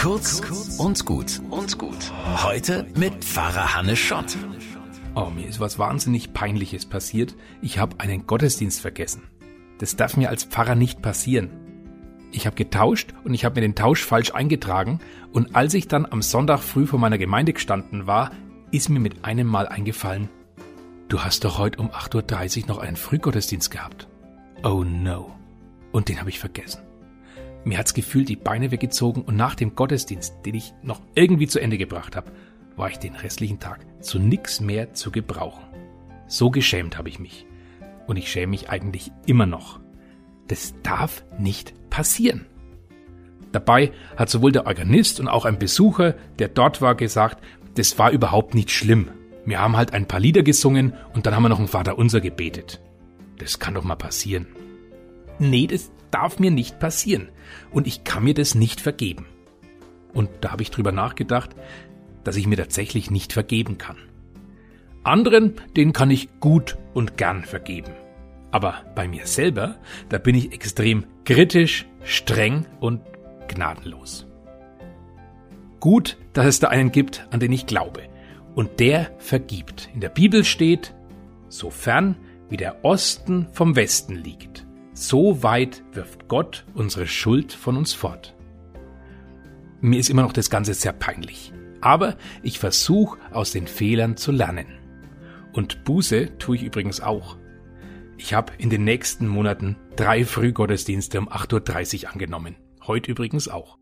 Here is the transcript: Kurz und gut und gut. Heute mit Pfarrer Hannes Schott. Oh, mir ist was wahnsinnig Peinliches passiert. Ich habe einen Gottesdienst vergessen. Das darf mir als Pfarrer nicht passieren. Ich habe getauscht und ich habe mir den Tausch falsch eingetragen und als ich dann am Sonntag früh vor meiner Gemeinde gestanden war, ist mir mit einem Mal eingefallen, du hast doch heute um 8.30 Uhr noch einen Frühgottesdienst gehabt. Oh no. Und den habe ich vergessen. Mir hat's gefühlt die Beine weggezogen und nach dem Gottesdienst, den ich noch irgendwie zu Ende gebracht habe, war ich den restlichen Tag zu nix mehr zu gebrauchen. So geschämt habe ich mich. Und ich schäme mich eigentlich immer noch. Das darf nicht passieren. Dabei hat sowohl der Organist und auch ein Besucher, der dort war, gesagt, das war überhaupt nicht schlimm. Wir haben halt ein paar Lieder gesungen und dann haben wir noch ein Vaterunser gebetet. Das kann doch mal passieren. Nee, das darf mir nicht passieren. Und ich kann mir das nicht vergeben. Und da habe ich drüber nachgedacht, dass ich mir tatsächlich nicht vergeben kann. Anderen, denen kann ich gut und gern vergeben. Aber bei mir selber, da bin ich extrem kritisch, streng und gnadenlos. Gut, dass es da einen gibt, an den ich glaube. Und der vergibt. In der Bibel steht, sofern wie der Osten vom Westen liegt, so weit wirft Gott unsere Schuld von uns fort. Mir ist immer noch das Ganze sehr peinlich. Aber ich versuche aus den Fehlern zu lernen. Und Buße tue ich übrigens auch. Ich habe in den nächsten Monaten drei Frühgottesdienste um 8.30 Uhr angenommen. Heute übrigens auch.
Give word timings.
Kurz 0.00 0.40
und 0.78 1.04
gut 1.04 1.42
und 1.50 1.76
gut. 1.76 2.10
Heute 2.42 2.86
mit 2.96 3.22
Pfarrer 3.22 3.74
Hannes 3.74 3.98
Schott. 3.98 4.34
Oh, 5.14 5.26
mir 5.26 5.46
ist 5.46 5.60
was 5.60 5.78
wahnsinnig 5.78 6.32
Peinliches 6.32 6.86
passiert. 6.86 7.36
Ich 7.60 7.78
habe 7.78 8.00
einen 8.00 8.26
Gottesdienst 8.26 8.80
vergessen. 8.80 9.24
Das 9.76 9.96
darf 9.96 10.16
mir 10.16 10.30
als 10.30 10.44
Pfarrer 10.44 10.74
nicht 10.74 11.02
passieren. 11.02 11.50
Ich 12.32 12.46
habe 12.46 12.56
getauscht 12.56 13.12
und 13.24 13.34
ich 13.34 13.44
habe 13.44 13.56
mir 13.56 13.60
den 13.60 13.74
Tausch 13.74 14.02
falsch 14.02 14.32
eingetragen 14.32 15.00
und 15.32 15.54
als 15.54 15.74
ich 15.74 15.86
dann 15.86 16.06
am 16.06 16.22
Sonntag 16.22 16.60
früh 16.60 16.86
vor 16.86 16.98
meiner 16.98 17.18
Gemeinde 17.18 17.52
gestanden 17.52 18.06
war, 18.06 18.30
ist 18.70 18.88
mir 18.88 19.00
mit 19.00 19.26
einem 19.26 19.48
Mal 19.48 19.68
eingefallen, 19.68 20.30
du 21.08 21.20
hast 21.20 21.44
doch 21.44 21.58
heute 21.58 21.78
um 21.78 21.90
8.30 21.90 22.62
Uhr 22.62 22.68
noch 22.68 22.78
einen 22.78 22.96
Frühgottesdienst 22.96 23.70
gehabt. 23.70 24.08
Oh 24.62 24.82
no. 24.82 25.36
Und 25.92 26.08
den 26.08 26.20
habe 26.20 26.30
ich 26.30 26.38
vergessen. 26.38 26.80
Mir 27.64 27.78
hat's 27.78 27.94
gefühlt 27.94 28.28
die 28.28 28.36
Beine 28.36 28.70
weggezogen 28.70 29.22
und 29.22 29.36
nach 29.36 29.54
dem 29.54 29.74
Gottesdienst, 29.74 30.34
den 30.46 30.54
ich 30.54 30.72
noch 30.82 31.00
irgendwie 31.14 31.46
zu 31.46 31.60
Ende 31.60 31.76
gebracht 31.78 32.16
habe, 32.16 32.32
war 32.76 32.90
ich 32.90 32.98
den 32.98 33.14
restlichen 33.14 33.60
Tag 33.60 33.84
zu 34.00 34.18
nix 34.18 34.60
mehr 34.60 34.94
zu 34.94 35.10
gebrauchen. 35.10 35.64
So 36.26 36.50
geschämt 36.50 36.96
habe 36.96 37.08
ich 37.08 37.18
mich. 37.18 37.46
Und 38.06 38.16
ich 38.16 38.30
schäme 38.30 38.50
mich 38.50 38.70
eigentlich 38.70 39.12
immer 39.26 39.46
noch. 39.46 39.80
Das 40.48 40.74
darf 40.82 41.24
nicht 41.38 41.74
passieren. 41.90 42.46
Dabei 43.52 43.92
hat 44.16 44.30
sowohl 44.30 44.52
der 44.52 44.66
Organist 44.66 45.20
und 45.20 45.28
auch 45.28 45.44
ein 45.44 45.58
Besucher, 45.58 46.14
der 46.38 46.48
dort 46.48 46.80
war, 46.80 46.94
gesagt, 46.94 47.44
das 47.74 47.98
war 47.98 48.10
überhaupt 48.10 48.54
nicht 48.54 48.70
schlimm. 48.70 49.10
Wir 49.44 49.60
haben 49.60 49.76
halt 49.76 49.92
ein 49.92 50.06
paar 50.06 50.20
Lieder 50.20 50.42
gesungen 50.42 50.94
und 51.14 51.26
dann 51.26 51.34
haben 51.34 51.42
wir 51.42 51.48
noch 51.48 51.60
ein 51.60 51.68
Vaterunser 51.68 52.20
gebetet. 52.20 52.80
Das 53.38 53.58
kann 53.58 53.74
doch 53.74 53.84
mal 53.84 53.96
passieren. 53.96 54.46
Nee, 55.40 55.66
das 55.66 55.90
darf 56.10 56.38
mir 56.38 56.50
nicht 56.50 56.78
passieren. 56.78 57.30
Und 57.72 57.86
ich 57.86 58.04
kann 58.04 58.24
mir 58.24 58.34
das 58.34 58.54
nicht 58.54 58.80
vergeben. 58.80 59.26
Und 60.12 60.28
da 60.42 60.52
habe 60.52 60.62
ich 60.62 60.70
drüber 60.70 60.92
nachgedacht, 60.92 61.50
dass 62.24 62.36
ich 62.36 62.46
mir 62.46 62.56
tatsächlich 62.56 63.10
nicht 63.10 63.32
vergeben 63.32 63.78
kann. 63.78 63.96
Anderen, 65.02 65.54
denen 65.76 65.94
kann 65.94 66.10
ich 66.10 66.28
gut 66.40 66.76
und 66.92 67.16
gern 67.16 67.42
vergeben. 67.44 67.92
Aber 68.50 68.84
bei 68.94 69.08
mir 69.08 69.26
selber, 69.26 69.76
da 70.08 70.18
bin 70.18 70.34
ich 70.34 70.52
extrem 70.52 71.06
kritisch, 71.24 71.86
streng 72.04 72.66
und 72.80 73.00
gnadenlos. 73.48 74.26
Gut, 75.78 76.18
dass 76.34 76.46
es 76.46 76.60
da 76.60 76.68
einen 76.68 76.92
gibt, 76.92 77.26
an 77.30 77.40
den 77.40 77.52
ich 77.52 77.66
glaube. 77.66 78.02
Und 78.54 78.80
der 78.80 79.12
vergibt. 79.18 79.88
In 79.94 80.00
der 80.00 80.10
Bibel 80.10 80.44
steht, 80.44 80.94
sofern 81.48 82.16
wie 82.50 82.58
der 82.58 82.84
Osten 82.84 83.46
vom 83.52 83.76
Westen 83.76 84.16
liegt, 84.16 84.59
so 85.00 85.42
weit 85.42 85.82
wirft 85.92 86.28
Gott 86.28 86.66
unsere 86.74 87.06
Schuld 87.06 87.52
von 87.52 87.76
uns 87.76 87.92
fort. 87.94 88.34
Mir 89.80 89.98
ist 89.98 90.10
immer 90.10 90.22
noch 90.22 90.34
das 90.34 90.50
Ganze 90.50 90.74
sehr 90.74 90.92
peinlich. 90.92 91.52
Aber 91.80 92.18
ich 92.42 92.58
versuche 92.58 93.18
aus 93.32 93.52
den 93.52 93.66
Fehlern 93.66 94.18
zu 94.18 94.30
lernen. 94.30 94.66
Und 95.52 95.84
Buße 95.84 96.36
tue 96.38 96.56
ich 96.56 96.62
übrigens 96.62 97.00
auch. 97.00 97.38
Ich 98.18 98.34
habe 98.34 98.52
in 98.58 98.68
den 98.68 98.84
nächsten 98.84 99.26
Monaten 99.26 99.76
drei 99.96 100.26
Frühgottesdienste 100.26 101.18
um 101.18 101.30
8.30 101.30 102.04
Uhr 102.04 102.12
angenommen. 102.12 102.56
Heute 102.86 103.10
übrigens 103.10 103.48
auch. 103.48 103.79